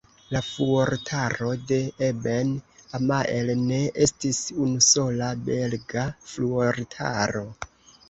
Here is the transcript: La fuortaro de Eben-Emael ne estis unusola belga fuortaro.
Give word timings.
La 0.35 0.39
fuortaro 0.45 1.49
de 1.71 1.77
Eben-Emael 2.07 3.53
ne 3.67 3.83
estis 4.09 4.43
unusola 4.67 5.31
belga 5.53 6.11
fuortaro. 6.35 7.49